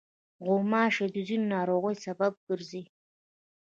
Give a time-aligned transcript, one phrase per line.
[0.45, 2.83] غوماشې د ځینو ناروغیو سبب ګرځي.